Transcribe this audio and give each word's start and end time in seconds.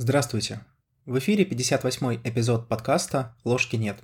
Здравствуйте! 0.00 0.64
В 1.06 1.18
эфире 1.18 1.42
58-й 1.42 2.20
эпизод 2.22 2.68
подкаста 2.68 3.34
«Ложки 3.42 3.74
нет». 3.74 3.98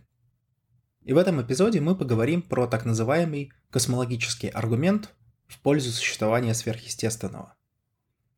И 1.05 1.13
в 1.13 1.17
этом 1.17 1.41
эпизоде 1.41 1.81
мы 1.81 1.95
поговорим 1.95 2.43
про 2.43 2.67
так 2.67 2.85
называемый 2.85 3.53
космологический 3.71 4.49
аргумент 4.49 5.15
в 5.47 5.61
пользу 5.61 5.93
существования 5.93 6.53
сверхъестественного. 6.53 7.55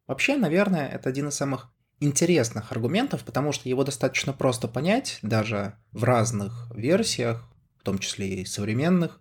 Вообще, 0.06 0.36
наверное, 0.36 0.86
это 0.86 1.08
один 1.08 1.28
из 1.28 1.34
самых 1.36 1.70
интересных 1.98 2.72
аргументов, 2.72 3.24
потому 3.24 3.52
что 3.52 3.70
его 3.70 3.84
достаточно 3.84 4.34
просто 4.34 4.68
понять, 4.68 5.18
даже 5.22 5.78
в 5.92 6.04
разных 6.04 6.70
версиях, 6.74 7.42
в 7.78 7.84
том 7.84 7.98
числе 8.00 8.42
и 8.42 8.44
современных. 8.44 9.18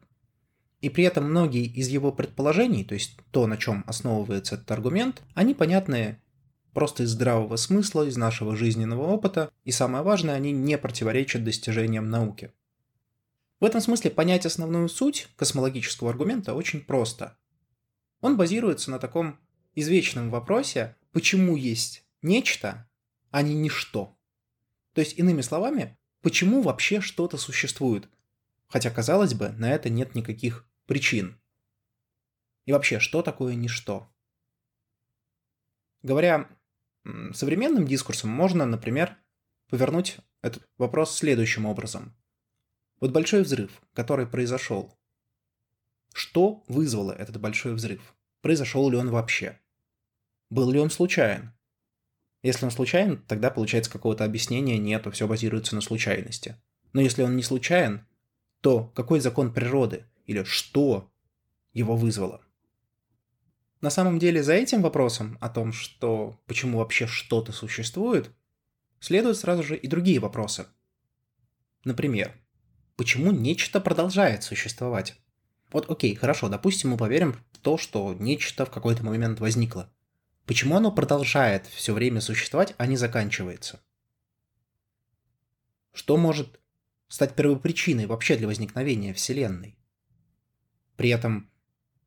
И 0.81 0.89
при 0.89 1.05
этом 1.05 1.29
многие 1.29 1.67
из 1.67 1.87
его 1.87 2.11
предположений, 2.11 2.83
то 2.83 2.95
есть 2.95 3.17
то, 3.31 3.47
на 3.47 3.55
чем 3.55 3.85
основывается 3.87 4.55
этот 4.55 4.69
аргумент, 4.71 5.23
они 5.35 5.53
понятны 5.53 6.19
просто 6.75 7.03
из 7.03 7.11
здравого 7.11 7.55
смысла, 7.55 8.03
из 8.03 8.17
нашего 8.17 8.55
жизненного 8.57 9.03
опыта, 9.03 9.49
и 9.63 9.71
самое 9.71 10.03
важное, 10.03 10.35
они 10.35 10.51
не 10.51 10.77
противоречат 10.77 11.45
достижениям 11.45 12.09
науки. 12.09 12.51
В 13.61 13.65
этом 13.65 13.79
смысле 13.79 14.11
понять 14.11 14.45
основную 14.45 14.89
суть 14.89 15.29
космологического 15.37 16.09
аргумента 16.11 16.53
очень 16.53 16.81
просто. 16.81 17.37
Он 18.19 18.35
базируется 18.35 18.91
на 18.91 18.99
таком 18.99 19.39
извечном 19.73 20.29
вопросе, 20.29 20.97
почему 21.13 21.55
есть 21.55 22.05
нечто, 22.21 22.89
а 23.31 23.41
не 23.41 23.55
ничто. 23.55 24.17
То 24.93 24.99
есть, 24.99 25.17
иными 25.17 25.41
словами, 25.41 25.97
почему 26.21 26.61
вообще 26.61 26.99
что-то 26.99 27.37
существует, 27.37 28.09
хотя, 28.67 28.91
казалось 28.91 29.33
бы, 29.33 29.49
на 29.49 29.71
это 29.71 29.89
нет 29.89 30.13
никаких 30.13 30.67
причин. 30.87 31.39
И 32.65 32.73
вообще, 32.73 32.99
что 32.99 33.21
такое 33.21 33.55
ничто? 33.55 34.09
Говоря 36.03 36.49
современным 37.33 37.87
дискурсом 37.87 38.29
можно, 38.29 38.65
например, 38.65 39.17
повернуть 39.69 40.17
этот 40.41 40.67
вопрос 40.77 41.15
следующим 41.15 41.65
образом. 41.65 42.15
Вот 42.99 43.11
большой 43.11 43.43
взрыв, 43.43 43.81
который 43.93 44.25
произошел. 44.25 44.97
Что 46.13 46.63
вызвало 46.67 47.11
этот 47.11 47.39
большой 47.39 47.73
взрыв? 47.73 48.15
Произошел 48.41 48.89
ли 48.89 48.97
он 48.97 49.09
вообще? 49.09 49.59
Был 50.49 50.71
ли 50.71 50.79
он 50.79 50.89
случайен? 50.89 51.53
Если 52.43 52.63
он 52.63 52.71
случайен, 52.71 53.23
тогда 53.27 53.49
получается 53.49 53.91
какого-то 53.91 54.23
объяснения 54.23 54.77
нету, 54.77 55.09
все 55.11 55.27
базируется 55.27 55.73
на 55.73 55.81
случайности. 55.81 56.55
Но 56.93 57.01
если 57.01 57.23
он 57.23 57.35
не 57.35 57.43
случайен, 57.43 58.05
то 58.61 58.85
какой 58.95 59.19
закон 59.19 59.51
природы 59.51 60.05
или 60.25 60.43
что 60.43 61.11
его 61.73 61.95
вызвало? 61.95 62.44
На 63.85 63.91
самом 63.91 64.17
деле 64.17 64.41
за 64.41 64.53
этим 64.53 64.81
вопросом 64.81 65.37
о 65.41 65.47
том, 65.47 65.71
что 65.71 66.41
почему 66.47 66.79
вообще 66.79 67.05
что-то 67.05 67.51
существует, 67.51 68.31
следуют 68.99 69.37
сразу 69.37 69.61
же 69.61 69.77
и 69.77 69.85
другие 69.85 70.19
вопросы. 70.19 70.65
Например, 71.83 72.33
почему 72.95 73.31
нечто 73.31 73.79
продолжает 73.79 74.41
существовать? 74.41 75.21
Вот 75.71 75.87
окей, 75.87 76.15
хорошо, 76.15 76.49
допустим, 76.49 76.89
мы 76.89 76.97
поверим 76.97 77.39
в 77.51 77.59
то, 77.59 77.77
что 77.77 78.15
нечто 78.15 78.65
в 78.65 78.71
какой-то 78.71 79.05
момент 79.05 79.39
возникло. 79.39 79.93
Почему 80.47 80.77
оно 80.77 80.91
продолжает 80.91 81.67
все 81.67 81.93
время 81.93 82.21
существовать, 82.21 82.73
а 82.79 82.87
не 82.87 82.97
заканчивается? 82.97 83.83
Что 85.93 86.17
может 86.17 86.59
стать 87.07 87.35
первопричиной 87.35 88.07
вообще 88.07 88.35
для 88.35 88.47
возникновения 88.47 89.13
Вселенной? 89.13 89.77
При 90.95 91.09
этом 91.09 91.51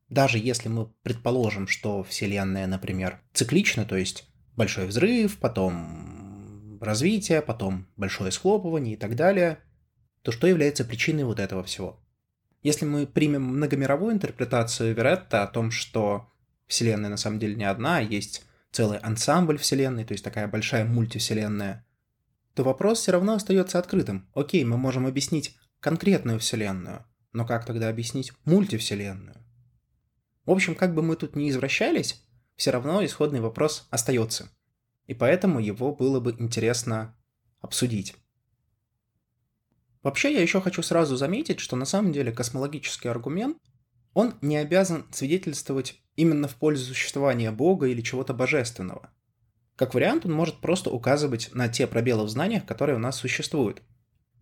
даже 0.09 0.39
если 0.39 0.69
мы 0.69 0.87
предположим, 1.03 1.67
что 1.67 2.03
Вселенная, 2.03 2.67
например, 2.67 3.21
циклична, 3.33 3.85
то 3.85 3.97
есть 3.97 4.29
большой 4.57 4.87
взрыв, 4.87 5.39
потом 5.39 6.79
развитие, 6.81 7.43
потом 7.43 7.87
большое 7.97 8.33
схлопывание 8.33 8.95
и 8.95 8.97
так 8.97 9.17
далее, 9.17 9.59
то 10.23 10.33
что 10.33 10.47
является 10.47 10.85
причиной 10.85 11.25
вот 11.25 11.41
этого 11.41 11.63
всего? 11.63 12.01
Если 12.63 12.85
мы 12.85 13.07
примем 13.07 13.43
многомировую 13.45 14.15
интерпретацию 14.15 14.95
Веретта 14.95 15.43
о 15.43 15.47
том, 15.47 15.71
что 15.71 16.31
Вселенная 16.67 17.11
на 17.11 17.17
самом 17.17 17.39
деле 17.39 17.55
не 17.55 17.65
одна, 17.65 17.99
а 17.99 18.03
есть 18.03 18.45
целый 18.73 18.99
ансамбль 18.99 19.59
Вселенной, 19.59 20.05
то 20.05 20.13
есть 20.13 20.25
такая 20.25 20.49
большая 20.49 20.85
мультивселенная, 20.85 21.87
то 22.55 22.65
вопрос 22.65 23.01
все 23.01 23.13
равно 23.13 23.35
остается 23.35 23.79
открытым. 23.79 24.29
Окей, 24.35 24.65
мы 24.65 24.77
можем 24.77 25.07
объяснить 25.07 25.57
конкретную 25.81 26.41
Вселенную, 26.41 27.05
но 27.33 27.47
как 27.47 27.65
тогда 27.65 27.89
объяснить 27.89 28.33
мультивселенную? 28.45 29.38
В 30.49 30.51
общем, 30.51 30.75
как 30.75 30.95
бы 30.95 31.03
мы 31.03 31.15
тут 31.15 31.37
ни 31.37 31.51
извращались, 31.51 32.23
все 32.57 32.71
равно 32.71 33.05
исходный 33.05 33.43
вопрос 33.43 33.87
остается. 33.91 34.49
И 35.07 35.13
поэтому 35.13 35.61
его 35.61 35.95
было 35.95 36.21
бы 36.21 36.35
интересно 36.39 37.15
обсудить. 37.61 38.17
Вообще, 40.03 40.33
я 40.33 40.41
еще 40.41 40.63
хочу 40.63 40.81
сразу 40.83 41.17
заметить, 41.17 41.61
что 41.61 41.77
на 41.77 41.85
самом 41.85 42.13
деле 42.13 42.33
космологический 42.33 43.11
аргумент, 43.11 43.59
он 44.15 44.37
не 44.41 44.57
обязан 44.57 45.05
свидетельствовать 45.13 46.01
именно 46.17 46.49
в 46.49 46.55
пользу 46.55 46.95
существования 46.95 47.51
Бога 47.51 47.87
или 47.87 48.01
чего-то 48.01 48.33
божественного. 48.33 49.11
Как 49.77 49.93
вариант, 49.93 50.25
он 50.25 50.33
может 50.33 50.63
просто 50.63 50.89
указывать 50.89 51.51
на 51.53 51.69
те 51.69 51.87
пробелы 51.87 52.25
в 52.25 52.31
знаниях, 52.31 52.65
которые 52.65 52.97
у 52.97 53.01
нас 53.01 53.17
существуют. 53.17 53.83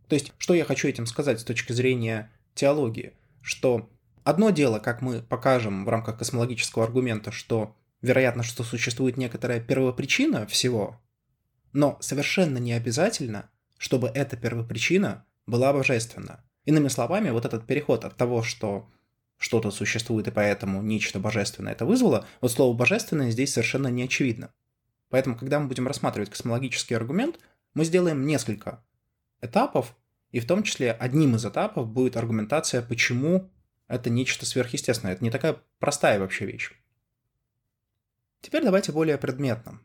То 0.06 0.14
есть, 0.14 0.32
что 0.38 0.54
я 0.54 0.64
хочу 0.64 0.86
этим 0.86 1.06
сказать 1.06 1.40
с 1.40 1.44
точки 1.44 1.72
зрения 1.72 2.30
теологии? 2.54 3.14
Что 3.42 3.90
Одно 4.26 4.50
дело, 4.50 4.80
как 4.80 5.02
мы 5.02 5.22
покажем 5.22 5.84
в 5.84 5.88
рамках 5.88 6.18
космологического 6.18 6.82
аргумента, 6.82 7.30
что 7.30 7.76
вероятно, 8.02 8.42
что 8.42 8.64
существует 8.64 9.16
некоторая 9.16 9.60
первопричина 9.60 10.48
всего, 10.48 11.00
но 11.72 11.96
совершенно 12.00 12.58
не 12.58 12.72
обязательно, 12.72 13.48
чтобы 13.78 14.08
эта 14.08 14.36
первопричина 14.36 15.24
была 15.46 15.72
божественна. 15.72 16.44
Иными 16.64 16.88
словами, 16.88 17.30
вот 17.30 17.44
этот 17.44 17.68
переход 17.68 18.04
от 18.04 18.16
того, 18.16 18.42
что 18.42 18.90
что-то 19.38 19.70
существует 19.70 20.26
и 20.26 20.32
поэтому 20.32 20.82
нечто 20.82 21.20
божественное 21.20 21.74
это 21.74 21.86
вызвало, 21.86 22.26
вот 22.40 22.50
слово 22.50 22.76
«божественное» 22.76 23.30
здесь 23.30 23.52
совершенно 23.52 23.86
не 23.86 24.02
очевидно. 24.02 24.52
Поэтому, 25.08 25.36
когда 25.36 25.60
мы 25.60 25.68
будем 25.68 25.86
рассматривать 25.86 26.30
космологический 26.30 26.96
аргумент, 26.96 27.38
мы 27.74 27.84
сделаем 27.84 28.26
несколько 28.26 28.82
этапов, 29.40 29.94
и 30.32 30.40
в 30.40 30.48
том 30.48 30.64
числе 30.64 30.90
одним 30.90 31.36
из 31.36 31.46
этапов 31.46 31.86
будет 31.86 32.16
аргументация, 32.16 32.82
почему 32.82 33.52
это 33.88 34.10
нечто 34.10 34.46
сверхъестественное. 34.46 35.14
Это 35.14 35.24
не 35.24 35.30
такая 35.30 35.60
простая 35.78 36.18
вообще 36.18 36.46
вещь. 36.46 36.72
Теперь 38.40 38.64
давайте 38.64 38.92
более 38.92 39.18
предметно. 39.18 39.80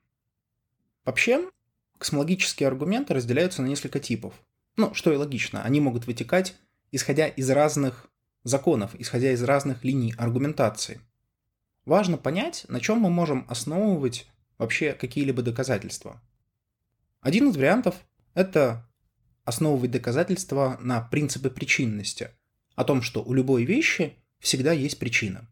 Вообще, 1.05 1.49
космологические 1.97 2.67
аргументы 2.67 3.13
разделяются 3.13 3.61
на 3.61 3.67
несколько 3.67 3.99
типов. 3.99 4.33
Ну, 4.75 4.93
что 4.93 5.11
и 5.11 5.15
логично, 5.17 5.63
они 5.63 5.79
могут 5.79 6.07
вытекать, 6.07 6.55
исходя 6.91 7.27
из 7.27 7.49
разных 7.49 8.07
законов, 8.43 8.95
исходя 8.95 9.31
из 9.31 9.43
разных 9.43 9.83
линий 9.83 10.13
аргументации. 10.17 11.01
Важно 11.85 12.17
понять, 12.17 12.65
на 12.69 12.79
чем 12.79 12.99
мы 12.99 13.09
можем 13.09 13.45
основывать 13.49 14.27
вообще 14.57 14.93
какие-либо 14.93 15.41
доказательства. 15.41 16.21
Один 17.19 17.49
из 17.49 17.57
вариантов– 17.57 17.95
это 18.33 18.87
основывать 19.43 19.91
доказательства 19.91 20.77
на 20.81 21.01
принципе 21.01 21.49
причинности– 21.49 22.31
о 22.75 22.83
том, 22.83 23.01
что 23.01 23.23
у 23.23 23.33
любой 23.33 23.63
вещи 23.65 24.15
всегда 24.39 24.71
есть 24.71 24.99
причина. 24.99 25.47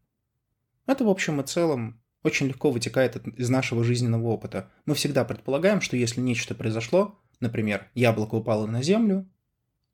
Это, 0.86 1.04
в 1.04 1.10
общем 1.10 1.40
и 1.42 1.46
целом, 1.46 2.02
очень 2.24 2.48
легко 2.48 2.72
вытекает 2.72 3.16
из 3.38 3.50
нашего 3.50 3.84
жизненного 3.84 4.28
опыта. 4.28 4.72
Мы 4.86 4.96
всегда 4.96 5.24
предполагаем, 5.24 5.82
что 5.82 5.96
если 5.96 6.22
нечто 6.22 6.56
произошло, 6.56 7.20
например, 7.40 7.90
яблоко 7.94 8.36
упало 8.36 8.66
на 8.68 8.84
землю, 8.84 9.30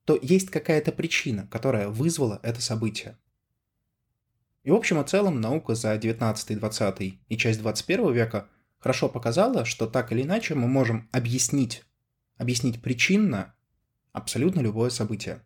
то 0.06 0.18
есть 0.22 0.50
какая-то 0.50 0.92
причина, 0.92 1.48
которая 1.48 1.90
вызвала 1.90 2.40
это 2.44 2.62
событие. 2.62 3.18
И 4.64 4.72
в 4.72 4.76
общем 4.76 5.00
и 5.00 5.06
целом 5.06 5.42
наука 5.42 5.76
за 5.76 5.96
19, 5.96 6.58
20 6.58 7.20
и 7.28 7.38
часть 7.38 7.60
21 7.60 8.14
века 8.14 8.50
хорошо 8.80 9.10
показала, 9.10 9.66
что 9.66 9.86
так 9.86 10.12
или 10.12 10.24
иначе 10.24 10.56
мы 10.56 10.68
можем 10.68 11.08
объяснить, 11.12 11.84
объяснить 12.38 12.82
причинно 12.82 13.54
абсолютно 14.12 14.62
любое 14.62 14.90
событие. 14.90 15.44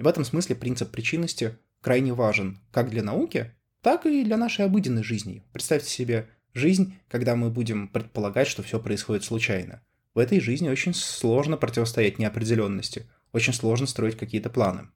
И 0.00 0.02
в 0.02 0.06
этом 0.06 0.24
смысле 0.24 0.56
принцип 0.56 0.90
причинности 0.90 1.58
крайне 1.82 2.14
важен 2.14 2.58
как 2.72 2.88
для 2.88 3.02
науки, 3.02 3.54
так 3.82 4.06
и 4.06 4.24
для 4.24 4.38
нашей 4.38 4.64
обыденной 4.64 5.02
жизни. 5.02 5.44
Представьте 5.52 5.90
себе 5.90 6.30
жизнь, 6.54 6.94
когда 7.06 7.36
мы 7.36 7.50
будем 7.50 7.86
предполагать, 7.86 8.48
что 8.48 8.62
все 8.62 8.80
происходит 8.80 9.24
случайно. 9.24 9.82
В 10.14 10.18
этой 10.18 10.40
жизни 10.40 10.70
очень 10.70 10.94
сложно 10.94 11.58
противостоять 11.58 12.18
неопределенности, 12.18 13.10
очень 13.32 13.52
сложно 13.52 13.86
строить 13.86 14.16
какие-то 14.16 14.48
планы. 14.48 14.88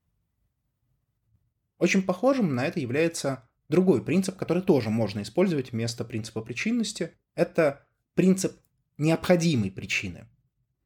Очень 1.77 2.03
похожим 2.03 2.55
на 2.55 2.65
это 2.65 2.81
является 2.81 3.47
другой 3.69 4.03
принцип, 4.03 4.37
который 4.37 4.63
тоже 4.63 4.89
можно 4.89 5.21
использовать 5.21 5.73
вместо 5.73 6.07
принципа 6.07 6.41
причинности. 6.41 7.11
Это 7.35 7.87
принцип 8.15 8.59
необходимой 8.97 9.71
причины. 9.71 10.29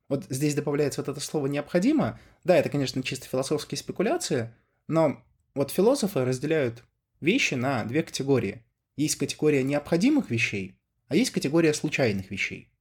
Вот 0.09 0.25
здесь 0.31 0.55
добавляется 0.55 1.03
вот 1.03 1.09
это 1.09 1.21
слово 1.21 1.47
«необходимо». 1.47 2.19
Да, 2.45 2.57
это, 2.57 2.71
конечно, 2.71 3.03
чисто 3.03 3.27
философские 3.27 3.79
спекуляции, 3.79 4.55
но 4.87 5.23
вот 5.55 5.71
философы 5.71 6.25
разделяют 6.25 6.83
вещи 7.21 7.55
на 7.55 7.85
две 7.85 8.03
категории. 8.03 8.65
Есть 8.97 9.17
категория 9.17 9.63
необходимых 9.63 10.31
вещей, 10.31 10.79
а 11.09 11.17
есть 11.17 11.31
категория 11.31 11.75
случайных 11.75 12.31
вещей. 12.31 12.73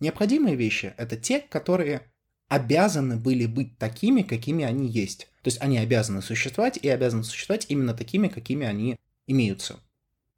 Необходимые 0.00 0.56
вещи— 0.56 0.94
это 0.96 1.16
те, 1.16 1.40
которые 1.40 2.10
обязаны 2.48 3.16
были 3.16 3.46
быть 3.46 3.78
такими, 3.78 4.22
какими 4.22 4.64
они 4.64 4.88
есть. 4.88 5.28
То 5.42 5.48
есть 5.48 5.60
они 5.60 5.78
обязаны 5.78 6.22
существовать 6.22 6.78
и 6.78 6.88
обязаны 6.88 7.22
существовать 7.22 7.66
именно 7.68 7.94
такими, 7.94 8.28
какими 8.28 8.66
они 8.66 8.96
имеются. 9.26 9.78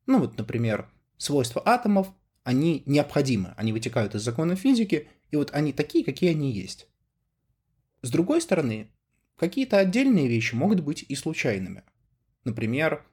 Ну 0.07 0.19
вот, 0.19 0.37
например, 0.37 0.91
свойства 1.17 1.63
атомов, 1.65 2.09
они 2.45 2.83
необходимы, 2.87 3.55
они 3.57 3.73
вытекают 3.73 4.15
из 4.15 4.23
закона 4.23 4.57
физики, 4.57 5.09
и 5.33 5.37
вот 5.37 5.51
они 5.53 5.73
такие, 5.73 6.05
какие 6.05 6.31
они 6.31 6.53
есть. 6.53 6.87
С 8.03 8.11
другой 8.11 8.41
стороны, 8.41 8.93
какие-то 9.37 9.79
отдельные 9.79 10.29
вещи 10.29 10.55
могут 10.55 10.81
быть 10.81 11.05
и 11.09 11.17
случайными. 11.17 11.83
Например, 12.45 13.05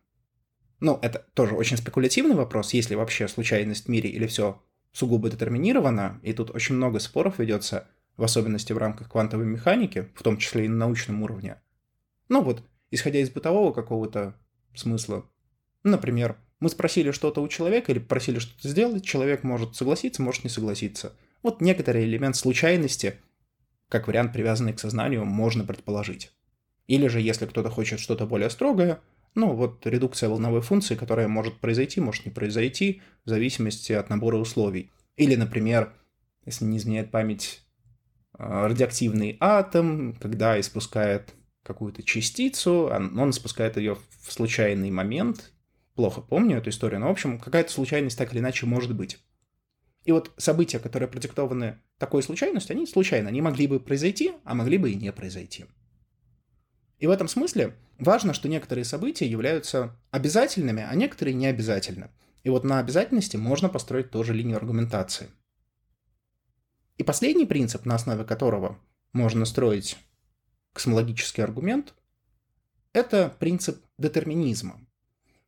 ну, 0.80 1.00
это 1.02 1.26
тоже 1.34 1.56
очень 1.56 1.78
спекулятивный 1.78 2.36
вопрос, 2.36 2.74
есть 2.74 2.90
ли 2.90 2.96
вообще 2.96 3.28
случайность 3.28 3.86
в 3.86 3.90
мире 3.90 4.10
или 4.10 4.28
все 4.28 4.62
сугубо 4.92 5.30
детерминировано, 5.30 6.20
и 6.22 6.34
тут 6.34 6.52
очень 6.52 6.76
много 6.76 7.00
споров 7.00 7.40
ведется, 7.40 7.88
в 8.18 8.24
особенности 8.24 8.74
в 8.74 8.78
рамках 8.78 9.10
квантовой 9.10 9.46
механики, 9.46 10.10
в 10.16 10.24
том 10.24 10.38
числе 10.38 10.66
и 10.66 10.68
на 10.68 10.76
научном 10.76 11.24
уровне. 11.24 11.62
Ну 12.28 12.42
вот, 12.42 12.64
исходя 12.92 13.20
из 13.20 13.30
бытового 13.30 13.72
какого-то 13.72 14.36
смысла, 14.76 15.26
например, 15.84 16.38
мы 16.60 16.70
спросили 16.70 17.12
что-то 17.12 17.42
у 17.42 17.48
человека 17.48 17.92
или 17.92 18.00
попросили 18.00 18.40
что-то 18.40 18.68
сделать, 18.68 19.06
человек 19.06 19.44
может 19.44 19.76
согласиться, 19.76 20.22
может 20.22 20.44
не 20.44 20.50
согласиться. 20.50 21.16
Вот 21.42 21.62
некоторый 21.62 22.04
элемент 22.04 22.36
случайности, 22.36 23.16
как 23.88 24.08
вариант, 24.08 24.34
привязанный 24.34 24.74
к 24.74 24.80
сознанию, 24.80 25.26
можно 25.26 25.64
предположить. 25.64 26.32
Или 26.88 27.08
же, 27.08 27.22
если 27.22 27.46
кто-то 27.46 27.70
хочет 27.70 28.00
что-то 28.00 28.26
более 28.26 28.50
строгое, 28.50 29.00
ну, 29.36 29.54
вот 29.54 29.86
редукция 29.86 30.30
волновой 30.30 30.62
функции, 30.62 30.96
которая 30.96 31.28
может 31.28 31.60
произойти, 31.60 32.02
может 32.02 32.26
не 32.26 32.32
произойти, 32.32 33.02
в 33.26 33.30
зависимости 33.30 33.94
от 33.94 34.10
набора 34.10 34.38
условий. 34.38 34.92
Или, 35.16 35.36
например, 35.36 35.94
если 36.46 36.66
не 36.66 36.78
изменяет 36.78 37.12
память, 37.12 37.62
а, 38.34 38.68
радиоактивный 38.68 39.38
атом, 39.40 40.14
когда 40.20 40.60
испускает 40.60 41.36
какую-то 41.64 42.02
частицу, 42.04 42.90
он 42.92 43.30
испускает 43.30 43.78
ее 43.78 43.98
в 44.24 44.34
случайный 44.34 44.90
момент, 44.90 45.54
плохо 45.94 46.22
помню 46.22 46.58
эту 46.58 46.70
историю, 46.72 47.02
но, 47.02 47.08
в 47.08 47.12
общем, 47.12 47.40
какая-то 47.40 47.72
случайность 47.72 48.18
так 48.18 48.32
или 48.32 48.40
иначе 48.40 48.66
может 48.66 48.96
быть. 48.96 49.20
И 50.06 50.12
вот 50.12 50.32
события, 50.38 50.80
которые 50.80 51.10
продиктованы 51.10 51.80
такой 51.98 52.24
случайностью, 52.24 52.76
они 52.76 52.88
случайно, 52.88 53.30
они 53.30 53.42
могли 53.42 53.68
бы 53.68 53.80
произойти, 53.80 54.34
а 54.44 54.56
могли 54.56 54.78
бы 54.78 54.92
и 54.92 54.96
не 54.96 55.12
произойти. 55.12 55.66
И 57.00 57.08
в 57.08 57.12
этом 57.12 57.28
смысле 57.28 57.76
важно, 57.98 58.34
что 58.34 58.50
некоторые 58.50 58.86
события 58.86 59.28
являются 59.28 59.96
обязательными, 60.12 60.86
а 60.88 60.94
некоторые 60.96 61.34
не 61.34 61.48
обязательны. 61.48 62.10
И 62.44 62.50
вот 62.50 62.64
на 62.64 62.80
обязательности 62.80 63.38
можно 63.38 63.70
построить 63.70 64.12
тоже 64.12 64.34
линию 64.34 64.58
аргументации. 64.58 65.30
И 66.98 67.04
последний 67.04 67.46
принцип, 67.46 67.86
на 67.86 67.96
основе 67.96 68.24
которого 68.24 68.80
можно 69.14 69.46
строить 69.46 69.98
космологический 70.74 71.42
аргумент, 71.42 71.94
это 72.94 73.34
принцип 73.40 73.84
детерминизма. 73.98 74.80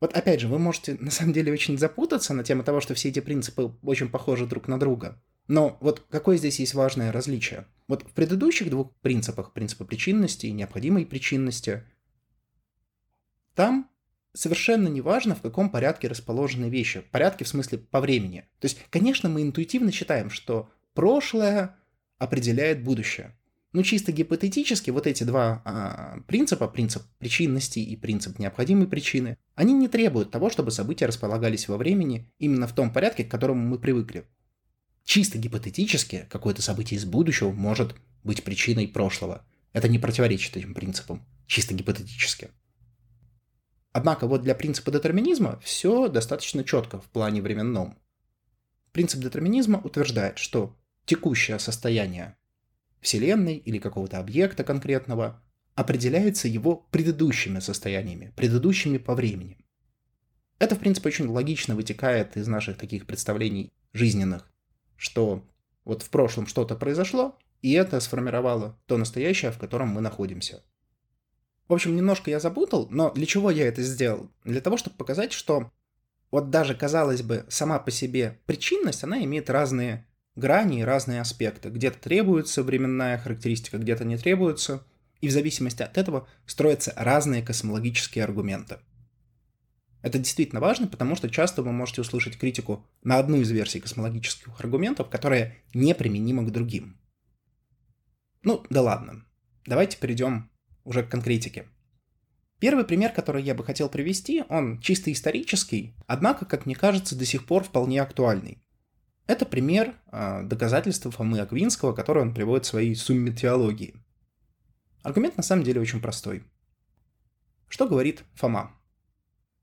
Вот 0.01 0.18
опять 0.18 0.42
же, 0.42 0.48
вы 0.48 0.57
можете 0.57 0.98
на 1.00 1.12
самом 1.12 1.31
деле 1.31 1.53
очень 1.53 1.77
запутаться 1.77 2.33
на 2.33 2.44
тему 2.44 2.63
того, 2.63 2.81
что 2.81 2.95
все 2.95 3.09
эти 3.09 3.19
принципы 3.19 3.71
очень 3.83 4.09
похожи 4.09 4.48
друг 4.48 4.68
на 4.68 4.80
друга. 4.80 5.21
Но 5.48 5.77
вот 5.80 6.03
какое 6.09 6.38
здесь 6.38 6.59
есть 6.59 6.74
важное 6.74 7.12
различие? 7.12 7.68
Вот 7.88 8.03
в 8.03 8.12
предыдущих 8.13 8.69
двух 8.69 8.95
принципах, 9.01 9.53
принципа 9.53 9.86
причинности 9.86 10.48
и 10.48 10.51
необходимой 10.51 11.06
причинности, 11.06 11.83
там 13.53 13.89
совершенно 14.33 14.88
не 14.88 15.01
важно, 15.01 15.36
в 15.36 15.42
каком 15.42 15.69
порядке 15.69 16.07
расположены 16.07 16.68
вещи. 16.69 17.01
Порядке 17.12 17.45
в 17.45 17.50
смысле 17.50 17.77
по 17.77 18.00
времени. 18.00 18.45
То 18.59 18.65
есть, 18.65 18.80
конечно, 18.89 19.30
мы 19.30 19.44
интуитивно 19.44 19.92
считаем, 19.92 20.31
что 20.31 20.71
прошлое 20.94 21.75
определяет 22.18 22.83
будущее. 22.83 23.38
Ну, 23.73 23.83
чисто 23.83 24.12
гипотетически 24.12 24.91
вот 24.91 25.07
эти 25.07 25.23
два 25.23 25.62
а, 25.63 26.19
принципа, 26.27 26.68
принцип 26.68 27.03
причинности 27.19 27.79
и 27.79 27.95
принцип 27.95 28.38
необходимой 28.38 28.88
причины, 28.88 29.38
они 29.56 29.73
не 29.73 29.88
требуют 29.88 30.29
того, 30.29 30.50
чтобы 30.50 30.71
события 30.71 31.06
располагались 31.06 31.69
во 31.69 31.77
времени 31.77 32.29
именно 32.38 32.68
в 32.68 32.75
том 32.75 32.91
порядке, 32.91 33.23
к 33.23 33.31
которому 33.31 33.65
мы 33.65 33.79
привыкли. 33.79 34.25
Чисто 35.06 35.38
гипотетически 35.38 36.27
какое-то 36.29 36.62
событие 36.62 36.97
из 36.97 37.06
будущего 37.06 37.51
может 37.51 37.95
быть 38.23 38.44
причиной 38.44 38.89
прошлого. 38.89 39.45
Это 39.71 39.88
не 39.88 40.00
противоречит 40.00 40.57
этим 40.57 40.73
принципам, 40.73 41.25
чисто 41.47 41.73
гипотетически. 41.73 42.50
Однако 43.94 44.27
вот 44.27 44.41
для 44.41 44.53
принципа 44.53 44.91
детерминизма 44.91 45.59
все 45.63 46.09
достаточно 46.09 46.65
четко 46.65 47.00
в 47.00 47.06
плане 47.06 47.41
временном. 47.41 47.97
Принцип 48.91 49.21
детерминизма 49.21 49.79
утверждает, 49.79 50.38
что 50.39 50.77
текущее 51.06 51.57
состояние 51.59 52.35
Вселенной 53.01 53.57
или 53.57 53.80
какого-то 53.80 54.19
объекта 54.19 54.63
конкретного, 54.63 55.44
определяется 55.75 56.48
его 56.48 56.75
предыдущими 56.92 57.59
состояниями, 57.59 58.33
предыдущими 58.36 58.98
по 58.98 59.15
времени. 59.15 59.57
Это, 60.59 60.75
в 60.75 60.80
принципе, 60.80 61.09
очень 61.09 61.27
логично 61.27 61.75
вытекает 61.75 62.38
из 62.38 62.48
наших 62.48 62.77
таких 62.77 63.07
представлений 63.07 63.74
жизненных, 63.94 64.51
что 64.95 65.44
вот 65.83 66.03
в 66.03 66.09
прошлом 66.09 66.45
что-то 66.45 66.75
произошло, 66.75 67.38
и 67.62 67.71
это 67.74 68.00
сформировало 68.00 68.80
то 68.86 68.98
настоящее, 68.98 69.51
в 69.51 69.57
котором 69.57 69.89
мы 69.89 70.01
находимся. 70.01 70.63
В 71.68 71.74
общем, 71.74 71.95
немножко 71.95 72.30
я 72.30 72.39
запутал, 72.39 72.88
но 72.92 73.12
для 73.12 73.25
чего 73.25 73.50
я 73.50 73.68
это 73.68 73.81
сделал? 73.81 74.30
Для 74.44 74.62
того, 74.62 74.77
чтобы 74.77 74.97
показать, 74.97 75.31
что 75.31 75.71
вот 76.30 76.50
даже, 76.50 76.75
казалось 76.75 77.21
бы, 77.24 77.45
сама 77.50 77.80
по 77.80 77.92
себе 77.92 78.39
причинность, 78.45 79.04
она 79.04 79.24
имеет 79.24 79.50
разные 79.50 80.06
грани 80.36 80.80
и 80.80 80.83
разные 80.83 81.22
аспекты. 81.22 81.69
Где-то 81.69 82.00
требуется 82.00 82.63
временная 82.63 83.18
характеристика, 83.18 83.78
где-то 83.78 84.06
не 84.06 84.18
требуется. 84.18 84.86
И 85.19 85.28
в 85.28 85.31
зависимости 85.31 85.83
от 85.83 85.98
этого 85.98 86.28
строятся 86.45 86.94
разные 86.95 87.44
космологические 87.44 88.24
аргументы. 88.24 88.80
Это 90.01 90.18
действительно 90.18 90.62
важно, 90.62 90.88
потому 90.88 91.16
что 91.16 91.30
часто 91.30 91.62
вы 91.62 91.72
можете 91.72 92.01
услышать 92.01 92.38
критику 92.38 92.88
на 93.04 93.19
одну 93.19 93.38
из 93.38 93.51
версий 93.51 93.80
космологических 93.80 94.60
аргументов, 94.60 95.10
которая 95.10 95.57
неприменима 95.74 96.44
к 96.44 96.51
другим. 96.51 97.00
Ну, 98.42 98.66
да 98.72 98.81
ладно. 98.81 99.24
Давайте 99.66 99.98
перейдем 99.98 100.50
уже 100.83 101.04
к 101.04 101.10
конкретике. 101.10 101.68
Первый 102.60 102.86
пример, 102.86 103.12
который 103.12 103.44
я 103.44 103.54
бы 103.54 103.63
хотел 103.63 103.89
привести, 103.89 104.44
он 104.50 104.80
чисто 104.80 105.12
исторический, 105.12 105.95
однако, 106.07 106.45
как 106.45 106.66
мне 106.66 106.76
кажется, 106.76 107.16
до 107.16 107.26
сих 107.26 107.45
пор 107.45 107.64
вполне 107.64 108.02
актуальный. 108.02 108.64
Это 109.28 109.45
пример 109.45 109.95
э, 110.11 110.44
доказательства 110.44 111.11
Фомы 111.11 111.40
Аквинского, 111.40 111.94
который 111.94 112.21
он 112.21 112.33
приводит 112.33 112.66
в 112.66 112.69
своей 112.69 112.95
сумме 112.95 113.31
теологии. 113.31 113.95
Аргумент 115.04 115.37
на 115.37 115.44
самом 115.44 115.63
деле 115.63 115.81
очень 115.81 116.01
простой. 116.01 116.44
Что 117.68 117.87
говорит 117.87 118.23
Фома? 118.33 118.75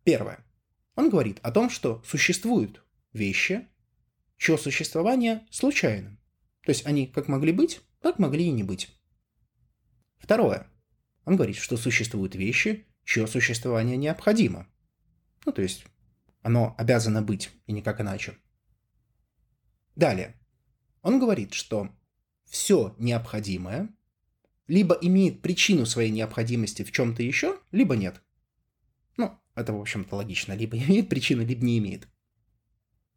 Первое. 0.05 0.45
Он 0.95 1.11
говорит 1.11 1.39
о 1.43 1.53
том, 1.53 1.71
что 1.71 2.03
существуют 2.05 2.83
вещи, 3.13 3.69
чье 4.37 4.57
существование 4.57 5.47
случайно. 5.51 6.19
То 6.65 6.71
есть 6.71 6.87
они 6.87 7.07
как 7.07 7.29
могли 7.29 7.53
быть, 7.53 7.81
так 8.01 8.19
могли 8.19 8.47
и 8.47 8.51
не 8.51 8.63
быть. 8.63 8.99
Второе. 10.19 10.67
Он 11.25 11.37
говорит, 11.37 11.57
что 11.57 11.77
существуют 11.77 12.35
вещи, 12.35 12.87
чье 13.05 13.27
существование 13.27 13.97
необходимо. 13.97 14.67
Ну, 15.45 15.53
то 15.53 15.63
есть 15.63 15.85
оно 16.43 16.75
обязано 16.79 17.23
быть, 17.23 17.51
и 17.67 17.73
никак 17.73 18.01
иначе. 18.01 18.37
Далее. 19.99 20.37
Он 21.03 21.19
говорит, 21.19 21.55
что 21.55 21.91
все 22.45 22.95
необходимое 22.99 23.89
либо 24.69 24.95
имеет 24.95 25.43
причину 25.43 25.87
своей 25.87 26.13
необходимости 26.13 26.85
в 26.85 26.93
чем-то 26.93 27.25
еще, 27.25 27.59
либо 27.73 27.97
нет. 27.97 28.23
Ну, 29.17 29.37
это, 29.57 29.73
в 29.73 29.81
общем-то, 29.81 30.15
логично. 30.15 30.53
Либо 30.53 30.79
имеет 30.85 31.09
причину, 31.09 31.45
либо 31.45 31.65
не 31.65 31.79
имеет. 31.79 32.07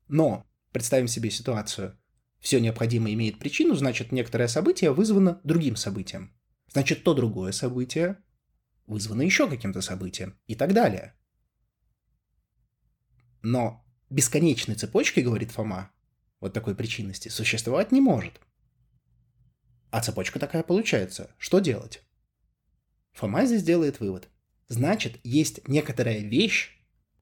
Но 0.07 0.47
представим 0.71 1.07
себе 1.07 1.29
ситуацию. 1.29 1.99
Все 2.39 2.59
необходимое 2.59 3.13
имеет 3.13 3.37
причину, 3.37 3.75
значит, 3.75 4.11
некоторое 4.11 4.47
событие 4.47 4.91
вызвано 4.91 5.39
другим 5.43 5.75
событием. 5.75 6.35
Значит, 6.73 7.03
то 7.03 7.13
другое 7.13 7.51
событие 7.51 8.17
вызвано 8.87 9.21
еще 9.21 9.47
каким-то 9.47 9.81
событием 9.81 10.39
и 10.47 10.55
так 10.55 10.73
далее. 10.73 11.13
Но 13.43 13.85
бесконечной 14.09 14.73
цепочкой, 14.73 15.21
говорит 15.21 15.51
Фома, 15.51 15.91
вот 16.41 16.51
такой 16.53 16.75
причинности 16.75 17.29
существовать 17.29 17.93
не 17.93 18.01
может. 18.01 18.41
А 19.91 20.01
цепочка 20.01 20.39
такая 20.39 20.63
получается. 20.63 21.31
Что 21.37 21.59
делать? 21.59 22.03
Фома 23.13 23.45
здесь 23.45 23.63
делает 23.63 23.99
вывод. 23.99 24.27
Значит, 24.67 25.19
есть 25.23 25.67
некоторая 25.67 26.19
вещь, 26.19 26.71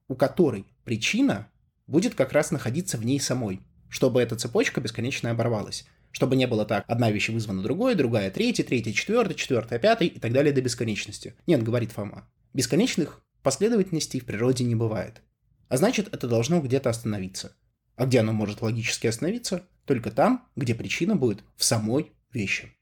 у 0.07 0.15
которой 0.15 0.65
причина 0.83 1.51
будет 1.87 2.15
как 2.15 2.31
раз 2.31 2.51
находиться 2.51 2.97
в 2.97 3.05
ней 3.05 3.19
самой, 3.19 3.61
чтобы 3.89 4.21
эта 4.21 4.35
цепочка 4.35 4.81
бесконечно 4.81 5.31
оборвалась. 5.31 5.85
Чтобы 6.11 6.35
не 6.35 6.47
было 6.47 6.65
так, 6.65 6.85
одна 6.87 7.11
вещь 7.11 7.29
вызвана 7.29 7.61
другой, 7.61 7.95
другая 7.95 8.31
третья, 8.31 8.63
третья 8.63 8.93
четвертая, 8.93 9.35
четвертая 9.35 9.79
пятая 9.79 10.07
и 10.07 10.19
так 10.19 10.31
далее 10.31 10.53
до 10.53 10.61
бесконечности. 10.61 11.35
Нет, 11.45 11.63
говорит 11.63 11.91
Фома. 11.91 12.27
Бесконечных 12.53 13.21
последовательностей 13.43 14.19
в 14.19 14.25
природе 14.25 14.63
не 14.63 14.75
бывает. 14.75 15.21
А 15.67 15.77
значит, 15.77 16.11
это 16.13 16.27
должно 16.27 16.61
где-то 16.61 16.89
остановиться. 16.89 17.55
А 17.99 18.05
где 18.05 18.21
оно 18.21 18.33
может 18.33 18.61
логически 18.61 19.07
остановиться? 19.07 19.67
только 19.89 20.11
там, 20.11 20.47
где 20.55 20.75
причина 20.75 21.15
будет 21.15 21.43
в 21.55 21.63
самой 21.63 22.11
вещи. 22.31 22.77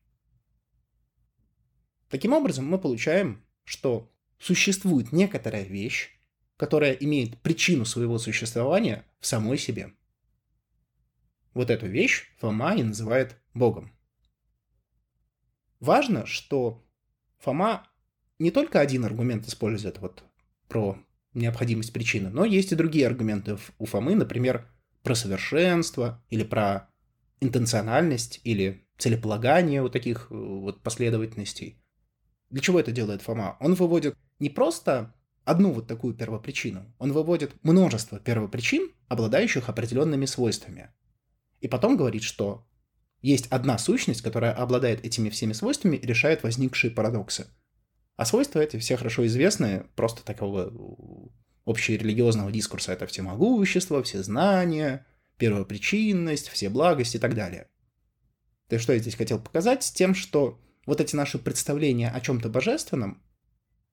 Таким 2.10 2.34
образом, 2.34 2.68
мы 2.68 2.78
получаем, 2.78 3.46
что 3.64 4.12
существует 4.40 5.14
некоторая 5.14 5.64
вещь, 5.64 6.20
которая 6.58 6.92
имеет 6.92 7.42
причину 7.42 7.86
своего 7.86 8.18
существования 8.18 9.06
в 9.22 9.26
самой 9.26 9.58
себе. 9.58 9.94
Вот 11.54 11.70
эту 11.70 11.88
вещь 11.88 12.30
Фома 12.40 12.76
и 12.76 12.84
называет 12.84 13.42
Богом. 13.54 13.98
Важно, 15.80 16.26
что 16.26 16.86
Фома 17.38 17.88
не 18.38 18.52
только 18.52 18.82
один 18.82 19.06
аргумент 19.06 19.48
использует 19.48 20.00
вот 20.00 20.26
про 20.68 21.00
необходимость 21.34 21.94
причины, 21.94 22.30
но 22.30 22.44
есть 22.44 22.74
и 22.74 22.76
другие 22.76 23.08
аргументы 23.08 23.58
у 23.78 23.86
Фомы, 23.86 24.14
например, 24.14 24.70
про 25.08 25.16
совершенство 25.16 26.22
или 26.30 26.44
про 26.44 26.90
интенциональность 27.40 28.42
или 28.44 28.86
целеполагание 28.98 29.82
вот 29.82 29.94
таких 29.94 30.28
э, 30.30 30.36
вот 30.36 30.84
последовательностей. 30.84 31.82
Для 32.50 32.62
чего 32.62 32.78
это 32.78 32.92
делает 32.92 33.22
Фома? 33.22 33.56
Он 33.62 33.74
выводит 33.76 34.18
не 34.40 34.50
просто 34.50 35.16
одну 35.46 35.72
вот 35.72 35.88
такую 35.88 36.14
первопричину, 36.14 36.94
он 37.00 37.14
выводит 37.14 37.54
множество 37.64 38.20
первопричин, 38.20 38.92
обладающих 39.08 39.70
определенными 39.70 40.26
свойствами. 40.26 40.92
И 41.62 41.70
потом 41.70 41.96
говорит, 41.96 42.24
что 42.24 42.68
есть 43.22 43.48
одна 43.48 43.78
сущность, 43.78 44.22
которая 44.22 44.52
обладает 44.52 45.06
этими 45.06 45.30
всеми 45.30 45.54
свойствами 45.54 45.96
и 45.96 46.06
решает 46.06 46.44
возникшие 46.44 46.92
парадоксы. 46.92 47.48
А 48.18 48.26
свойства 48.26 48.60
эти 48.60 48.76
все 48.76 48.98
хорошо 48.98 49.26
известны, 49.26 49.86
просто 49.96 50.26
такого 50.26 51.32
общерелигиозного 51.68 52.52
дискурса. 52.52 52.94
Это 52.94 53.06
всемогущество, 53.06 54.02
все 54.02 54.24
знания, 54.24 55.06
первопричинность, 55.38 56.48
все 56.48 56.70
благости 56.70 57.18
и 57.18 57.20
так 57.20 57.36
далее. 57.36 57.70
То 58.70 58.80
что 58.80 58.94
я 58.94 59.00
здесь 59.00 59.16
хотел 59.16 59.40
показать? 59.40 59.84
С 59.84 59.92
тем, 59.92 60.16
что 60.16 60.60
вот 60.86 61.02
эти 61.02 61.16
наши 61.16 61.38
представления 61.38 62.10
о 62.10 62.22
чем-то 62.22 62.50
божественном, 62.50 63.22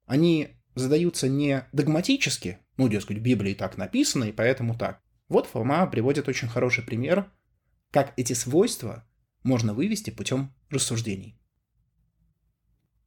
они 0.06 0.56
задаются 0.74 1.28
не 1.28 1.66
догматически, 1.72 2.58
ну, 2.76 2.88
дескать, 2.88 3.18
в 3.18 3.22
Библии 3.22 3.54
так 3.54 3.76
написано, 3.76 4.24
и 4.24 4.32
поэтому 4.32 4.76
так. 4.76 5.02
Вот 5.28 5.46
Фома 5.46 5.86
приводит 5.86 6.28
очень 6.28 6.48
хороший 6.48 6.84
пример, 6.84 7.30
как 7.90 8.12
эти 8.16 8.32
свойства 8.32 9.08
можно 9.42 9.74
вывести 9.74 10.10
путем 10.10 10.54
рассуждений. 10.70 11.38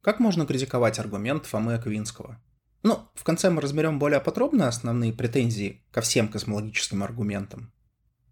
Как 0.00 0.20
можно 0.20 0.46
критиковать 0.46 0.98
аргумент 0.98 1.46
Фомы 1.46 1.74
Аквинского? 1.74 2.42
Ну, 2.82 3.08
в 3.14 3.24
конце 3.24 3.50
мы 3.50 3.60
разберем 3.60 3.98
более 3.98 4.20
подробно 4.20 4.68
основные 4.68 5.12
претензии 5.12 5.82
ко 5.90 6.00
всем 6.00 6.28
космологическим 6.28 7.02
аргументам. 7.02 7.72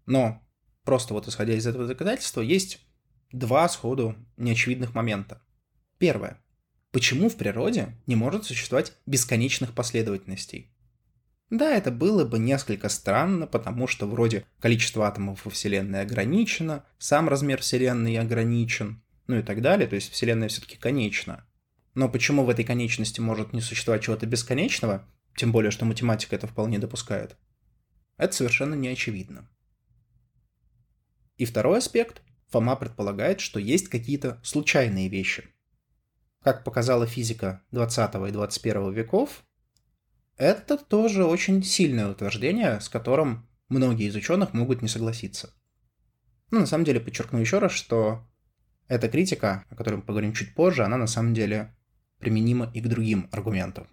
Но 0.05 0.41
просто 0.83 1.13
вот 1.13 1.27
исходя 1.27 1.53
из 1.53 1.67
этого 1.67 1.85
доказательства 1.85 2.41
есть 2.41 2.87
два 3.31 3.67
сходу 3.67 4.15
неочевидных 4.37 4.93
момента. 4.95 5.41
Первое. 5.97 6.41
Почему 6.91 7.29
в 7.29 7.35
природе 7.35 7.95
не 8.07 8.15
может 8.15 8.45
существовать 8.45 8.93
бесконечных 9.05 9.73
последовательностей? 9.73 10.71
Да, 11.49 11.73
это 11.73 11.91
было 11.91 12.25
бы 12.25 12.39
несколько 12.39 12.89
странно, 12.89 13.47
потому 13.47 13.87
что 13.87 14.05
вроде 14.05 14.45
количество 14.59 15.07
атомов 15.07 15.45
во 15.45 15.51
Вселенной 15.51 16.01
ограничено, 16.01 16.85
сам 16.97 17.29
размер 17.29 17.61
Вселенной 17.61 18.17
ограничен, 18.17 19.01
ну 19.27 19.37
и 19.39 19.41
так 19.41 19.61
далее, 19.61 19.87
то 19.87 19.95
есть 19.95 20.11
Вселенная 20.11 20.49
все-таки 20.49 20.77
конечна. 20.77 21.45
Но 21.97 22.09
почему 22.09 22.45
в 22.45 22.49
этой 22.49 22.63
конечности 22.63 23.21
может 23.21 23.53
не 23.53 23.59
существовать 23.59 24.03
чего-то 24.03 24.27
бесконечного, 24.27 25.09
тем 25.35 25.51
более, 25.51 25.71
что 25.71 25.83
математика 25.83 26.35
это 26.35 26.45
вполне 26.45 26.77
допускает, 26.77 27.35
это 28.17 28.35
совершенно 28.35 28.75
не 28.75 28.89
очевидно. 28.89 29.49
И 31.37 31.45
второй 31.45 31.79
аспект, 31.79 32.21
Фома 32.49 32.75
предполагает, 32.75 33.39
что 33.39 33.59
есть 33.59 33.87
какие-то 33.87 34.39
случайные 34.43 35.09
вещи. 35.09 35.45
Как 36.43 36.63
показала 36.63 37.07
физика 37.07 37.63
20 37.71 38.29
и 38.29 38.31
21 38.31 38.93
веков, 38.93 39.43
это 40.35 40.77
тоже 40.77 41.25
очень 41.25 41.63
сильное 41.63 42.11
утверждение, 42.11 42.79
с 42.79 42.89
которым 42.89 43.49
многие 43.69 44.07
из 44.07 44.15
ученых 44.15 44.53
могут 44.53 44.83
не 44.83 44.87
согласиться. 44.87 45.49
Но 46.51 46.57
ну, 46.57 46.59
на 46.59 46.67
самом 46.67 46.85
деле 46.85 46.99
подчеркну 46.99 47.39
еще 47.39 47.57
раз, 47.57 47.71
что 47.71 48.23
эта 48.87 49.09
критика, 49.09 49.65
о 49.71 49.75
которой 49.75 49.95
мы 49.95 50.01
поговорим 50.03 50.33
чуть 50.33 50.53
позже, 50.53 50.83
она 50.83 50.97
на 50.97 51.07
самом 51.07 51.33
деле 51.33 51.73
применима 52.19 52.71
и 52.73 52.81
к 52.81 52.87
другим 52.87 53.29
аргументам. 53.31 53.87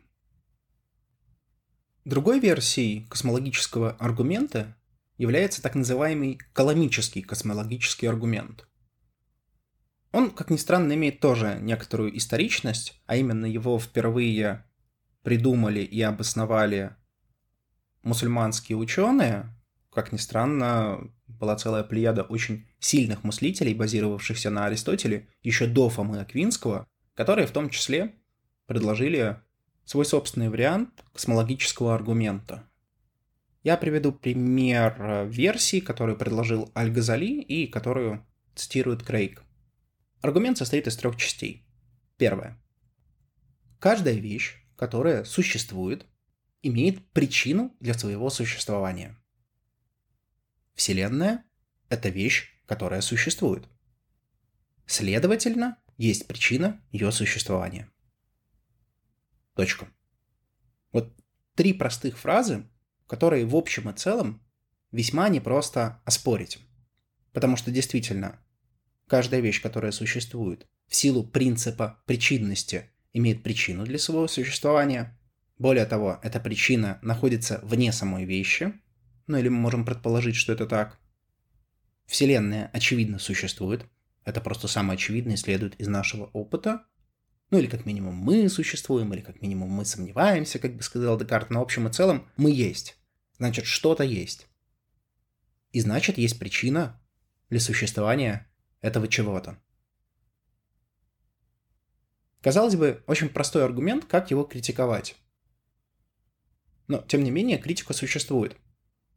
Другой 2.04 2.38
версией 2.38 3.06
космологического 3.06 3.92
аргумента 3.92 4.76
является 5.16 5.62
так 5.62 5.74
называемый 5.74 6.38
коломический 6.52 7.22
космологический 7.22 8.06
аргумент. 8.06 8.68
Он, 10.12 10.30
как 10.30 10.50
ни 10.50 10.56
странно, 10.56 10.92
имеет 10.92 11.20
тоже 11.20 11.58
некоторую 11.60 12.16
историчность, 12.16 13.00
а 13.06 13.16
именно 13.16 13.46
его 13.46 13.78
впервые 13.78 14.64
придумали 15.22 15.80
и 15.80 16.00
обосновали 16.02 16.94
мусульманские 18.02 18.76
ученые, 18.76 19.52
как 19.90 20.12
ни 20.12 20.18
странно, 20.18 21.10
была 21.26 21.56
целая 21.56 21.84
плеяда 21.84 22.22
очень 22.22 22.68
сильных 22.78 23.24
мыслителей, 23.24 23.74
базировавшихся 23.74 24.50
на 24.50 24.66
Аристотеле, 24.66 25.28
еще 25.42 25.66
до 25.66 25.88
Фомы 25.88 26.20
Аквинского, 26.20 26.86
которые 27.14 27.46
в 27.46 27.52
том 27.52 27.70
числе 27.70 28.14
предложили 28.66 29.40
свой 29.84 30.04
собственный 30.04 30.48
вариант 30.48 31.04
космологического 31.12 31.94
аргумента. 31.94 32.68
Я 33.62 33.76
приведу 33.76 34.12
пример 34.12 35.26
версии, 35.28 35.80
которую 35.80 36.18
предложил 36.18 36.70
Аль-Газали 36.76 37.40
и 37.40 37.66
которую 37.66 38.26
цитирует 38.54 39.02
Крейг. 39.02 39.42
Аргумент 40.20 40.58
состоит 40.58 40.86
из 40.86 40.96
трех 40.96 41.16
частей. 41.16 41.66
Первое. 42.16 42.58
Каждая 43.78 44.14
вещь 44.14 44.64
которое 44.76 45.24
существует, 45.24 46.06
имеет 46.62 47.06
причину 47.12 47.74
для 47.80 47.94
своего 47.94 48.30
существования. 48.30 49.16
Вселенная– 50.74 51.44
это 51.88 52.08
вещь, 52.08 52.60
которая 52.66 53.00
существует. 53.00 53.68
Следовательно, 54.86 55.78
есть 55.96 56.26
причина 56.26 56.82
ее 56.90 57.10
существования. 57.12 57.90
Точка. 59.54 59.88
Вот 60.92 61.14
три 61.54 61.72
простых 61.72 62.18
фразы, 62.18 62.68
которые 63.06 63.46
в 63.46 63.54
общем 63.54 63.90
и 63.90 63.92
целом 63.92 64.42
весьма 64.90 65.28
непросто 65.28 66.02
оспорить. 66.04 66.58
Потому 67.32 67.56
что 67.56 67.70
действительно, 67.70 68.40
каждая 69.06 69.40
вещь, 69.40 69.60
которая 69.60 69.92
существует 69.92 70.66
в 70.88 70.94
силу 70.94 71.24
принципа 71.24 72.02
причинности 72.06 72.90
имеет 73.12 73.42
причину 73.42 73.84
для 73.84 73.98
своего 73.98 74.28
существования. 74.28 75.18
Более 75.58 75.86
того, 75.86 76.18
эта 76.22 76.40
причина 76.40 76.98
находится 77.02 77.60
вне 77.62 77.92
самой 77.92 78.24
вещи, 78.24 78.74
ну 79.26 79.38
или 79.38 79.48
мы 79.48 79.58
можем 79.58 79.84
предположить, 79.84 80.36
что 80.36 80.52
это 80.52 80.66
так. 80.66 80.98
Вселенная, 82.06 82.70
очевидно, 82.72 83.18
существует. 83.18 83.86
Это 84.24 84.40
просто 84.40 84.68
самое 84.68 84.96
очевидное 84.96 85.36
следует 85.36 85.78
из 85.80 85.88
нашего 85.88 86.26
опыта. 86.26 86.86
Ну 87.50 87.58
или 87.58 87.66
как 87.66 87.84
минимум 87.86 88.14
мы 88.14 88.48
существуем, 88.48 89.12
или 89.12 89.20
как 89.20 89.42
минимум 89.42 89.70
мы 89.70 89.84
сомневаемся, 89.84 90.58
как 90.58 90.76
бы 90.76 90.82
сказал 90.82 91.18
Декарт. 91.18 91.50
Но 91.50 91.60
в 91.60 91.62
общем 91.62 91.88
и 91.88 91.92
целом 91.92 92.26
мы 92.36 92.50
есть. 92.50 92.96
Значит, 93.38 93.66
что-то 93.66 94.04
есть. 94.04 94.48
И 95.72 95.80
значит, 95.80 96.18
есть 96.18 96.38
причина 96.38 97.00
для 97.50 97.60
существования 97.60 98.50
этого 98.80 99.08
чего-то. 99.08 99.58
Казалось 102.40 102.76
бы, 102.76 103.02
очень 103.06 103.28
простой 103.28 103.64
аргумент, 103.64 104.04
как 104.04 104.30
его 104.30 104.44
критиковать. 104.44 105.16
Но, 106.88 106.98
тем 107.08 107.24
не 107.24 107.30
менее, 107.30 107.58
критика 107.58 107.92
существует. 107.94 108.56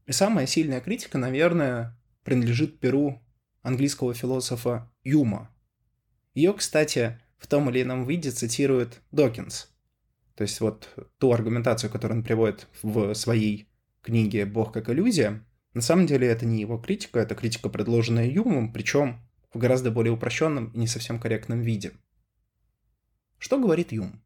И 0.06 0.14
самая 0.14 0.48
сильная 0.48 0.80
критика, 0.80 1.18
наверное, 1.18 2.00
принадлежит 2.24 2.80
перу 2.80 3.22
английского 3.62 4.14
философа 4.14 4.90
Юма. 5.08 5.50
Ее, 6.34 6.54
кстати, 6.54 7.20
в 7.38 7.48
том 7.48 7.70
или 7.70 7.82
ином 7.82 8.06
виде 8.06 8.32
цитирует 8.32 9.02
Докинс. 9.12 9.70
То 10.36 10.44
есть 10.44 10.60
вот 10.62 10.90
ту 11.18 11.32
аргументацию, 11.32 11.90
которую 11.90 12.20
он 12.20 12.24
приводит 12.24 12.68
в 12.82 13.14
своей 13.14 13.70
книге 14.02 14.46
«Бог 14.46 14.74
как 14.74 14.90
иллюзия», 14.90 15.44
на 15.74 15.82
самом 15.82 16.08
деле 16.08 16.28
это 16.28 16.46
не 16.46 16.62
его 16.62 16.78
критика, 16.78 17.20
это 17.20 17.36
критика, 17.36 17.70
предложенная 17.70 18.28
Юмом, 18.28 18.74
причем 18.74 19.22
в 19.54 19.58
гораздо 19.58 19.92
более 19.92 20.14
упрощенном 20.14 20.72
и 20.72 20.80
не 20.80 20.88
совсем 20.88 21.20
корректном 21.20 21.62
виде– 21.62 21.94
что 23.40 23.60
говорит 23.60 23.92
Юм? 23.92 24.24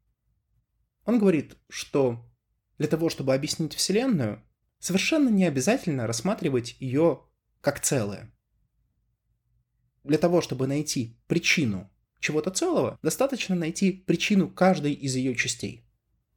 Он 1.04 1.18
говорит, 1.18 1.56
что 1.68 2.24
для 2.78 2.88
того, 2.88 3.10
чтобы 3.10 3.34
объяснить 3.34 3.74
Вселенную, 3.74 4.42
совершенно 4.78 5.28
не 5.28 5.44
обязательно 5.44 6.06
рассматривать 6.06 6.76
ее 6.80 7.22
как 7.60 7.80
целое. 7.80 8.32
Для 10.04 10.18
того, 10.18 10.40
чтобы 10.40 10.66
найти 10.66 11.16
причину 11.26 11.90
чего-то 12.20 12.50
целого, 12.50 12.98
достаточно 13.02 13.54
найти 13.54 13.92
причину 13.92 14.48
каждой 14.48 14.92
из 14.92 15.14
ее 15.16 15.34
частей. 15.34 15.84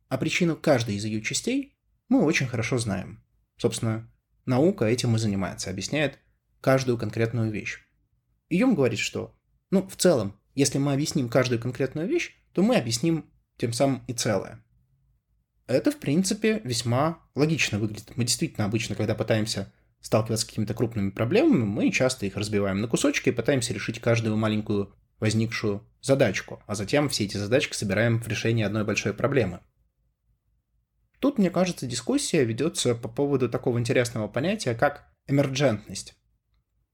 А 0.08 0.18
причину 0.18 0.56
каждой 0.56 0.96
из 0.96 1.06
ее 1.06 1.22
частей 1.22 1.76
мы 2.10 2.24
очень 2.24 2.48
хорошо 2.48 2.78
знаем. 2.78 3.24
Собственно, 3.58 4.12
наука 4.46 4.86
этим 4.86 5.16
и 5.16 5.20
занимается, 5.20 5.70
объясняет 5.70 6.20
каждую 6.62 6.98
конкретную 6.98 7.52
вещь. 7.52 7.80
Юм 8.50 8.76
говорит, 8.76 9.00
что, 9.00 9.36
ну, 9.72 9.88
в 9.88 9.96
целом, 9.96 10.40
если 10.54 10.78
мы 10.78 10.94
объясним 10.94 11.30
каждую 11.30 11.60
конкретную 11.60 12.08
вещь, 12.08 12.36
то 12.54 12.64
мы 12.64 12.78
объясним 12.78 13.30
тем 13.58 13.74
самым 13.74 14.04
и 14.08 14.14
целое. 14.14 14.64
Это, 15.68 15.92
в 15.92 15.98
принципе, 15.98 16.62
весьма 16.64 17.20
логично 17.34 17.80
выглядит. 17.80 18.16
Мы 18.16 18.24
действительно 18.26 18.66
обычно, 18.66 18.96
когда 18.96 19.16
пытаемся 19.16 19.74
сталкиваться 20.06 20.46
с 20.46 20.48
какими-то 20.48 20.76
крупными 20.76 21.10
проблемами, 21.10 21.64
мы 21.64 21.90
часто 21.92 22.28
их 22.28 22.38
разбиваем 22.38 22.80
на 22.80 22.88
кусочки 22.88 23.30
и 23.30 23.32
пытаемся 23.32 23.74
решить 23.74 24.00
каждую 24.00 24.38
маленькую 24.38 24.94
возникшую 25.20 25.84
задачку, 26.00 26.62
а 26.68 26.76
затем 26.76 27.10
все 27.10 27.26
эти 27.26 27.38
задачки 27.38 27.76
собираем 27.76 28.22
в 28.22 28.28
решении 28.28 28.64
одной 28.64 28.84
большой 28.84 29.16
проблемы. 29.16 29.62
Тут, 31.20 31.40
мне 31.40 31.50
кажется, 31.50 31.88
дискуссия 31.88 32.44
ведется 32.44 32.94
по 32.94 33.10
поводу 33.10 33.50
такого 33.50 33.80
интересного 33.80 34.28
понятия, 34.28 34.76
как 34.76 35.12
эмерджентность. 35.26 36.14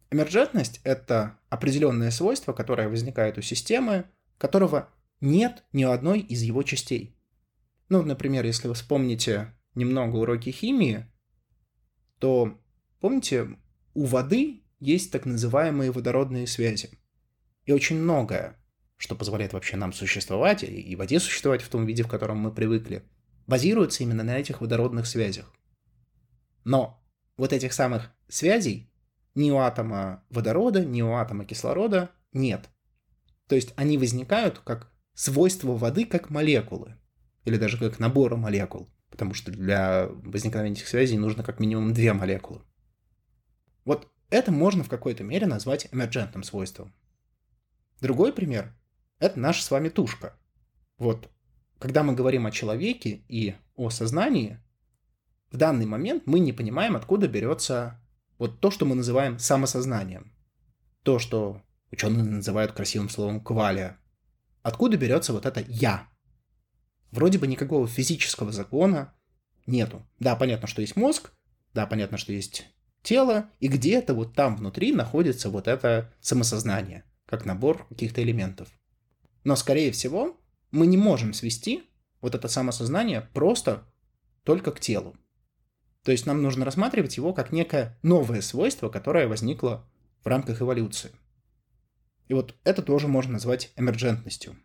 Эмерджентность— 0.09 0.79
это 0.85 1.37
определенное 1.49 2.11
свойство, 2.11 2.53
которое 2.53 2.87
возникает 2.87 3.37
у 3.37 3.41
системы, 3.41 4.05
которого 4.37 4.87
нет 5.19 5.65
ни 5.73 5.83
одной 5.83 6.21
из 6.21 6.43
его 6.43 6.63
частей. 6.63 7.17
Ну, 7.89 8.03
например, 8.03 8.45
если 8.45 8.69
вы 8.69 8.73
вспомните 8.73 9.53
немного 9.75 10.15
уроки 10.15 10.49
химии, 10.49 11.11
то 12.19 12.57
помните, 13.01 13.57
у 13.93 14.05
воды 14.05 14.63
есть 14.79 15.11
так 15.11 15.25
называемые 15.25 15.91
водородные 15.91 16.47
связи. 16.47 16.89
И 17.65 17.71
очень 17.71 17.97
многое, 17.97 18.57
что 18.97 19.15
позволяет 19.15 19.53
вообще 19.53 19.77
нам 19.77 19.93
существовать, 19.93 20.63
и 20.63 20.95
воде 20.95 21.19
существовать 21.19 21.61
в 21.61 21.69
том 21.69 21.85
виде, 21.85 22.03
в 22.03 22.07
котором 22.07 22.37
мы 22.37 22.51
привыкли, 22.51 23.03
базируется 23.47 24.03
именно 24.03 24.23
на 24.23 24.37
этих 24.37 24.61
водородных 24.61 25.05
связях. 25.05 25.53
Но 26.63 27.03
вот 27.37 27.53
этих 27.53 27.73
самых 27.73 28.11
связей 28.27 28.91
ни 29.35 29.51
у 29.51 29.57
атома 29.57 30.23
водорода, 30.29 30.85
ни 30.85 31.01
у 31.01 31.13
атома 31.13 31.45
кислорода 31.45 32.11
нет. 32.33 32.69
То 33.47 33.55
есть 33.55 33.73
они 33.75 33.97
возникают 33.97 34.59
как 34.59 34.91
свойства 35.13 35.73
воды, 35.73 36.05
как 36.05 36.29
молекулы 36.29 36.97
или 37.43 37.57
даже 37.57 37.77
как 37.77 37.99
набора 37.99 38.35
молекул, 38.35 38.89
потому 39.09 39.33
что 39.33 39.51
для 39.51 40.07
возникновения 40.07 40.75
этих 40.75 40.87
связей 40.87 41.17
нужно 41.17 41.43
как 41.43 41.59
минимум 41.59 41.93
две 41.93 42.13
молекулы. 42.13 42.61
Вот 43.85 44.07
это 44.29 44.51
можно 44.51 44.83
в 44.83 44.89
какой-то 44.89 45.23
мере 45.23 45.47
назвать 45.47 45.87
эмерджентным 45.91 46.43
свойством. 46.43 46.93
Другой 47.99 48.33
пример– 48.33 48.75
это 49.19 49.39
наша 49.39 49.63
с 49.63 49.71
вами 49.71 49.89
тушка. 49.89 50.37
Вот, 50.97 51.29
когда 51.79 52.03
мы 52.03 52.13
говорим 52.13 52.45
о 52.45 52.51
человеке 52.51 53.23
и 53.27 53.55
о 53.75 53.89
сознании, 53.89 54.59
в 55.51 55.57
данный 55.57 55.85
момент 55.85 56.23
мы 56.25 56.39
не 56.39 56.53
понимаем, 56.53 56.95
откуда 56.95 57.27
берется 57.27 57.99
вот 58.37 58.59
то, 58.59 58.71
что 58.71 58.85
мы 58.85 58.95
называем 58.95 59.37
самосознанием. 59.37 60.33
То, 61.03 61.19
что 61.19 61.61
ученые 61.91 62.23
называют 62.23 62.71
красивым 62.71 63.09
словом 63.09 63.43
квалия. 63.43 63.99
Откуда 64.61 64.97
берется 64.97 65.33
вот 65.33 65.45
это 65.45 65.61
«я», 65.67 66.07
вроде 67.11 67.37
бы 67.37 67.47
никакого 67.47 67.87
физического 67.87 68.51
закона 68.51 69.13
нету. 69.65 70.07
Да, 70.19 70.35
понятно, 70.35 70.67
что 70.67 70.81
есть 70.81 70.95
мозг, 70.95 71.31
да, 71.73 71.85
понятно, 71.85 72.17
что 72.17 72.31
есть 72.33 72.65
тело, 73.03 73.49
и 73.59 73.67
где-то 73.67 74.13
вот 74.13 74.35
там 74.35 74.55
внутри 74.55 74.93
находится 74.93 75.49
вот 75.49 75.67
это 75.67 76.13
самосознание, 76.21 77.03
как 77.25 77.45
набор 77.45 77.87
каких-то 77.87 78.21
элементов. 78.21 78.69
Но, 79.43 79.55
скорее 79.55 79.91
всего, 79.91 80.39
мы 80.71 80.87
не 80.87 80.97
можем 80.97 81.33
свести 81.33 81.83
вот 82.21 82.35
это 82.35 82.47
самосознание 82.47 83.21
просто 83.33 83.83
только 84.43 84.71
к 84.71 84.79
телу. 84.79 85.15
То 86.03 86.11
есть 86.11 86.25
нам 86.25 86.41
нужно 86.41 86.65
рассматривать 86.65 87.17
его 87.17 87.33
как 87.33 87.51
некое 87.51 87.99
новое 88.01 88.41
свойство, 88.41 88.89
которое 88.89 89.27
возникло 89.27 89.87
в 90.23 90.27
рамках 90.27 90.61
эволюции. 90.61 91.11
И 92.27 92.33
вот 92.33 92.55
это 92.63 92.81
тоже 92.81 93.07
можно 93.07 93.33
назвать 93.33 93.71
эмерджентностью. 93.75 94.55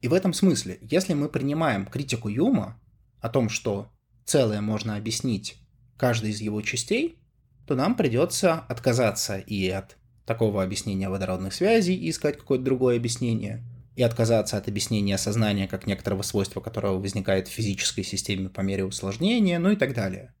И 0.00 0.08
в 0.08 0.14
этом 0.14 0.32
смысле, 0.32 0.78
если 0.82 1.14
мы 1.14 1.28
принимаем 1.28 1.86
критику 1.86 2.28
Юма 2.28 2.80
о 3.20 3.28
том, 3.28 3.48
что 3.48 3.90
целое 4.24 4.60
можно 4.60 4.96
объяснить 4.96 5.61
каждой 5.96 6.30
из 6.30 6.40
его 6.40 6.60
частей, 6.62 7.18
то 7.66 7.74
нам 7.74 7.94
придется 7.94 8.54
отказаться 8.54 9.38
и 9.38 9.68
от 9.68 9.96
такого 10.24 10.62
объяснения 10.62 11.08
водородных 11.08 11.52
связей 11.52 11.94
и 11.94 12.10
искать 12.10 12.38
какое-то 12.38 12.64
другое 12.64 12.96
объяснение, 12.96 13.64
и 13.96 14.02
отказаться 14.02 14.56
от 14.56 14.68
объяснения 14.68 15.18
сознания 15.18 15.68
как 15.68 15.86
некоторого 15.86 16.22
свойства, 16.22 16.60
которого 16.60 16.98
возникает 16.98 17.48
в 17.48 17.52
физической 17.52 18.02
системе 18.02 18.48
по 18.48 18.60
мере 18.60 18.84
усложнения, 18.84 19.58
ну 19.58 19.70
и 19.70 19.76
так 19.76 19.94
далее. 19.94 20.34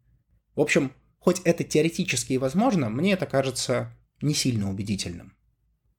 В 0.54 0.60
общем, 0.60 0.92
хоть 1.18 1.40
это 1.40 1.64
теоретически 1.64 2.34
и 2.34 2.38
возможно, 2.38 2.88
мне 2.88 3.12
это 3.12 3.26
кажется 3.26 3.92
не 4.20 4.34
сильно 4.34 4.70
убедительным. 4.70 5.36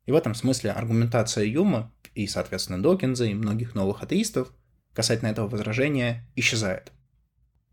И 0.05 0.11
в 0.11 0.15
этом 0.15 0.35
смысле 0.35 0.71
аргументация 0.71 1.45
Юма 1.45 1.93
и, 2.13 2.27
соответственно, 2.27 2.81
Докинза 2.81 3.25
и 3.25 3.33
многих 3.33 3.75
новых 3.75 4.03
атеистов 4.03 4.53
касательно 4.93 5.29
этого 5.29 5.47
возражения 5.47 6.27
исчезает. 6.35 6.91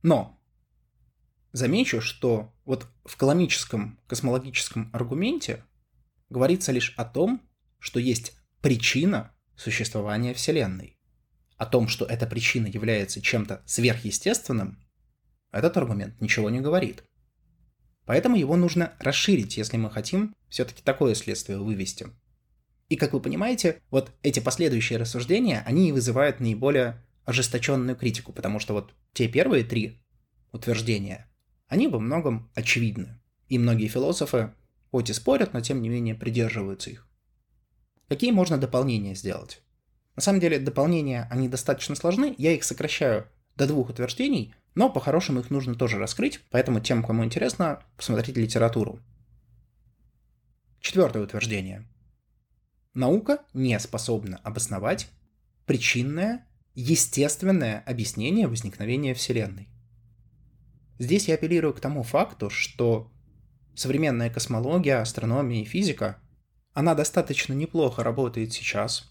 Но 0.03 0.40
замечу, 1.53 2.01
что 2.01 2.53
вот 2.65 2.87
в 3.05 3.17
коломическом 3.17 3.99
космологическом 4.07 4.91
аргументе 4.93 5.65
говорится 6.29 6.73
лишь 6.73 6.95
о 6.97 7.05
том, 7.05 7.43
что 7.79 7.99
есть 7.99 8.33
причина 8.61 9.33
существования 9.57 10.35
Вселенной. 10.35 10.99
О 11.57 11.67
том, 11.67 11.89
что 11.89 12.05
эта 12.05 12.27
причина 12.27 12.67
является 12.67 13.21
чем-то 13.21 13.63
сверхъестественным, 13.67 14.79
этот 15.53 15.77
аргумент 15.77 16.21
ничего 16.21 16.49
не 16.49 16.61
говорит. 16.61 17.05
Поэтому 18.07 18.37
его 18.37 18.57
нужно 18.57 18.95
расширить, 18.99 19.57
если 19.57 19.77
мы 19.77 19.91
хотим 19.91 20.35
все-таки 20.49 20.83
такое 20.83 21.15
следствие 21.15 21.59
вывести. 21.59 22.09
И 22.89 22.97
как 22.97 23.13
вы 23.13 23.21
понимаете, 23.21 23.81
вот 23.91 24.13
эти 24.23 24.41
последующие 24.41 24.99
рассуждения, 24.99 25.63
они 25.67 25.93
вызывают 25.93 26.41
наиболее 26.41 27.05
ожесточенную 27.25 27.97
критику, 27.97 28.33
потому 28.33 28.59
что 28.59 28.75
вот 28.75 28.95
те 29.13 29.29
первые 29.29 29.63
три 29.63 30.03
утверждения, 30.51 31.30
они 31.71 31.87
во 31.89 32.01
многом 32.01 32.51
очевидны. 32.55 33.19
И 33.49 33.59
многие 33.59 33.87
философы 33.87 34.53
хоть 34.91 35.09
и 35.09 35.13
спорят, 35.13 35.55
но 35.55 35.61
тем 35.61 35.81
не 35.81 35.89
менее 35.89 36.17
придерживаются 36.17 36.91
их. 36.91 37.07
Какие 38.09 38.33
можно 38.33 38.59
дополнения 38.59 39.15
сделать? 39.15 39.63
На 40.17 40.23
самом 40.23 40.41
деле 40.41 40.59
дополнения, 40.59 41.29
они 41.31 41.49
достаточно 41.49 41.95
сложны, 41.95 42.35
я 42.37 42.53
их 42.53 42.65
сокращаю 42.65 43.29
до 43.57 43.69
двух 43.69 43.89
утверждений, 43.89 44.53
но 44.75 44.91
по-хорошему 44.91 45.41
их 45.41 45.51
нужно 45.51 45.77
тоже 45.77 45.99
раскрыть, 45.99 46.41
поэтому 46.51 46.81
тем, 46.81 47.05
кому 47.05 47.25
интересно, 47.25 47.83
посмотрите 47.97 48.41
литературу. 48.41 48.99
Четвертое 50.81 51.23
утверждение. 51.23 51.87
Наука 52.95 53.45
не 53.55 53.79
способна 53.79 54.39
обосновать 54.39 55.09
причинное, 55.67 56.49
естественное 56.75 57.85
объяснение 57.87 58.49
возникновения 58.49 59.15
Вселенной. 59.15 59.69
Здесь 61.01 61.29
я 61.29 61.37
апеллирую 61.37 61.73
к 61.73 61.81
тому 61.81 62.03
факту, 62.03 62.51
что 62.51 63.11
современная 63.75 64.29
космология, 64.29 64.97
астрономия 64.97 65.63
и 65.63 65.65
физика, 65.65 66.19
она 66.75 66.95
достаточно 66.95 67.55
неплохо 67.55 68.05
работает 68.05 68.53
сейчас, 68.53 69.11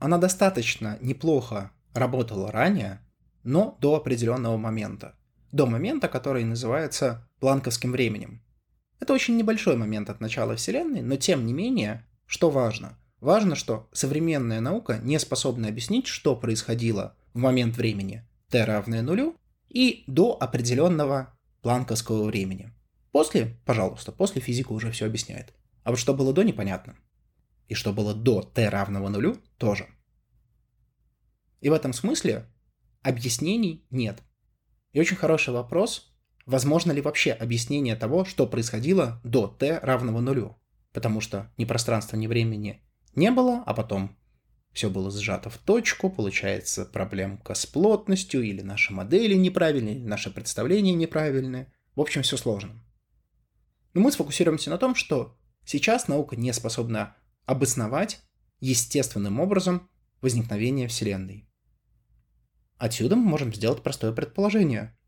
она 0.00 0.18
достаточно 0.18 0.98
неплохо 1.00 1.70
работала 1.94 2.50
ранее, 2.50 3.00
но 3.44 3.78
до 3.80 3.94
определенного 3.94 4.56
момента. 4.56 5.14
До 5.52 5.66
момента, 5.66 6.08
который 6.08 6.42
называется 6.42 7.30
планковским 7.38 7.92
временем. 7.92 8.42
Это 8.98 9.12
очень 9.12 9.36
небольшой 9.36 9.76
момент 9.76 10.10
от 10.10 10.20
начала 10.20 10.56
Вселенной, 10.56 11.02
но 11.02 11.14
тем 11.14 11.46
не 11.46 11.52
менее 11.52 12.04
что 12.26 12.50
важно? 12.50 12.98
Важно, 13.20 13.54
что 13.54 13.88
современная 13.92 14.60
наука 14.60 14.98
не 15.00 15.20
способна 15.20 15.68
объяснить, 15.68 16.08
что 16.08 16.34
происходило 16.34 17.16
в 17.34 17.38
момент 17.38 17.76
времени 17.76 18.26
t 18.50 18.64
равное 18.64 19.02
нулю 19.02 19.36
и 19.68 20.04
до 20.06 20.36
определенного 20.40 21.38
планковского 21.62 22.24
времени. 22.24 22.72
После, 23.12 23.58
пожалуйста, 23.64 24.12
после 24.12 24.40
физика 24.40 24.72
уже 24.72 24.90
все 24.90 25.06
объясняет. 25.06 25.54
А 25.82 25.90
вот 25.90 25.98
что 25.98 26.14
было 26.14 26.32
до, 26.32 26.42
непонятно. 26.42 26.96
И 27.68 27.74
что 27.74 27.92
было 27.92 28.14
до 28.14 28.42
t 28.42 28.68
равного 28.68 29.08
нулю, 29.08 29.38
тоже. 29.58 29.88
И 31.60 31.68
в 31.68 31.72
этом 31.72 31.92
смысле 31.92 32.46
объяснений 33.02 33.86
нет. 33.90 34.22
И 34.92 35.00
очень 35.00 35.16
хороший 35.16 35.54
вопрос, 35.54 36.14
возможно 36.46 36.92
ли 36.92 37.00
вообще 37.00 37.32
объяснение 37.32 37.96
того, 37.96 38.24
что 38.24 38.46
происходило 38.46 39.20
до 39.24 39.46
t 39.46 39.78
равного 39.78 40.20
нулю 40.20 40.56
потому 40.94 41.20
что 41.20 41.52
ни 41.58 41.66
пространства, 41.66 42.16
ни 42.16 42.26
времени 42.26 42.80
не 43.14 43.30
было, 43.30 43.62
а 43.66 43.74
потом 43.74 44.16
все 44.74 44.90
было 44.90 45.08
сжато 45.08 45.50
в 45.50 45.58
точку, 45.58 46.10
получается 46.10 46.84
проблемка 46.84 47.54
с 47.54 47.64
плотностью, 47.64 48.42
или 48.42 48.60
наши 48.60 48.92
модели 48.92 49.34
неправильные, 49.34 49.94
или 49.94 50.04
наше 50.04 50.32
представление 50.32 50.94
неправильное. 50.94 51.72
В 51.94 52.00
общем, 52.00 52.22
все 52.22 52.36
сложно. 52.36 52.84
Но 53.94 54.00
мы 54.00 54.10
сфокусируемся 54.10 54.70
на 54.70 54.78
том, 54.78 54.96
что 54.96 55.38
сейчас 55.64 56.08
наука 56.08 56.34
не 56.34 56.52
способна 56.52 57.16
обосновать 57.46 58.20
естественным 58.58 59.38
образом 59.38 59.88
возникновение 60.20 60.88
Вселенной. 60.88 61.48
Отсюда 62.76 63.14
мы 63.14 63.22
можем 63.22 63.54
сделать 63.54 63.84
простое 63.84 64.10
предположение. 64.10 64.98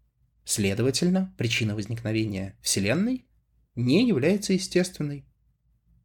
Следовательно, 0.44 1.34
причина 1.36 1.74
возникновения 1.74 2.56
Вселенной 2.62 3.26
не 3.74 4.06
является 4.06 4.52
естественной. 4.52 5.26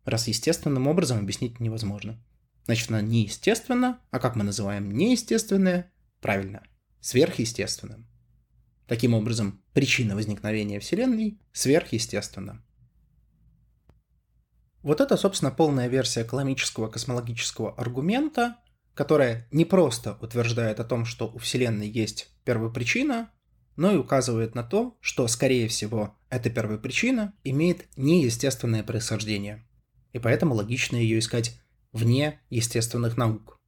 раз 0.03 0.27
естественным 0.27 0.87
образом 0.87 1.19
объяснить 1.19 1.59
невозможно. 1.59 2.19
Значит, 2.65 2.89
она 2.89 3.01
неестественна, 3.01 3.99
а 4.11 4.19
как 4.19 4.35
мы 4.35 4.43
называем 4.43 4.91
неестественное? 4.91 5.91
Правильно, 6.19 6.63
сверхъестественным. 6.99 8.07
Таким 8.87 9.13
образом, 9.13 9.63
причина 9.73 10.15
возникновения 10.15 10.79
Вселенной 10.79 11.39
сверхъестественна. 11.53 12.63
Вот 14.83 14.99
это, 14.99 15.15
собственно, 15.15 15.51
полная 15.51 15.87
версия 15.87 16.23
каламического 16.23 16.87
космологического 16.87 17.73
аргумента, 17.75 18.57
которая 18.93 19.47
не 19.51 19.63
просто 19.63 20.17
утверждает 20.21 20.79
о 20.79 20.83
том, 20.83 21.05
что 21.05 21.27
у 21.27 21.37
Вселенной 21.37 21.87
есть 21.87 22.29
первопричина, 22.43 23.31
но 23.75 23.93
и 23.93 23.97
указывает 23.97 24.55
на 24.55 24.63
то, 24.63 24.97
что, 24.99 25.27
скорее 25.27 25.67
всего, 25.67 26.17
эта 26.29 26.49
первопричина 26.49 27.33
имеет 27.43 27.87
неестественное 27.95 28.83
происхождение, 28.83 29.65
и 30.13 30.19
поэтому 30.19 30.55
логично 30.55 30.97
ее 30.97 31.19
искать 31.19 31.60
вне 31.91 32.41
естественных 32.49 33.17
наук. 33.17 33.59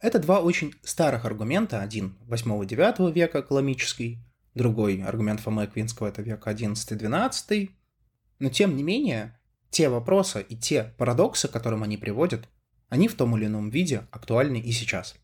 Это 0.00 0.18
два 0.18 0.40
очень 0.40 0.74
старых 0.82 1.24
аргумента, 1.24 1.80
один 1.80 2.18
8-9 2.26 3.12
века 3.12 3.42
каламический, 3.42 4.18
другой 4.54 5.02
аргумент 5.02 5.40
Фомы 5.40 5.62
Аквинского 5.62 6.08
это 6.08 6.22
век 6.22 6.46
11-12, 6.46 7.70
но 8.40 8.50
тем 8.50 8.76
не 8.76 8.82
менее, 8.82 9.38
те 9.70 9.88
вопросы 9.88 10.44
и 10.46 10.56
те 10.56 10.92
парадоксы, 10.98 11.48
к 11.48 11.52
которым 11.52 11.82
они 11.82 11.96
приводят, 11.96 12.48
они 12.88 13.08
в 13.08 13.14
том 13.14 13.36
или 13.36 13.46
ином 13.46 13.70
виде 13.70 14.06
актуальны 14.10 14.60
и 14.60 14.72
сейчас. 14.72 15.14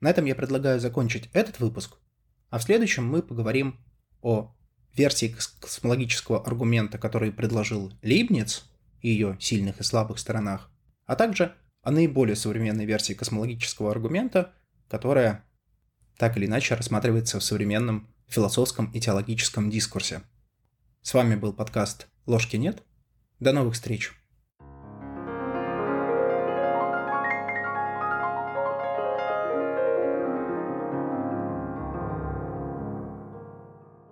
На 0.00 0.10
этом 0.10 0.26
я 0.26 0.34
предлагаю 0.34 0.78
закончить 0.78 1.30
этот 1.32 1.58
выпуск, 1.58 1.96
а 2.50 2.58
в 2.58 2.62
следующем 2.62 3.06
мы 3.06 3.22
поговорим 3.22 3.80
о 4.20 4.54
версии 4.94 5.34
космологического 5.60 6.44
аргумента, 6.44 6.98
который 6.98 7.32
предложил 7.32 7.92
Лейбниц, 8.02 8.64
и 9.06 9.10
ее 9.10 9.36
сильных 9.38 9.78
и 9.78 9.84
слабых 9.84 10.18
сторонах, 10.18 10.68
а 11.04 11.14
также 11.14 11.54
о 11.82 11.92
наиболее 11.92 12.34
современной 12.34 12.86
версии 12.86 13.12
космологического 13.12 13.92
аргумента, 13.92 14.52
которая 14.88 15.44
так 16.18 16.36
или 16.36 16.46
иначе 16.46 16.74
рассматривается 16.74 17.38
в 17.38 17.44
современном 17.44 18.12
философском 18.26 18.90
и 18.90 19.00
теологическом 19.00 19.70
дискурсе. 19.70 20.22
С 21.02 21.14
вами 21.14 21.36
был 21.36 21.52
подкаст 21.52 22.08
«Ложки 22.26 22.56
нет». 22.56 22.82
До 23.38 23.52
новых 23.52 23.74
встреч! 23.74 24.10